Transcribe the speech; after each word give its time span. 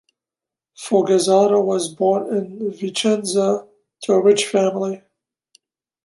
Fogazzaro 0.79 1.63
was 1.63 1.93
born 1.93 2.25
in 2.35 2.71
Vicenza 2.71 3.67
to 4.01 4.13
a 4.13 4.19
rich 4.19 4.47
family. 4.47 5.03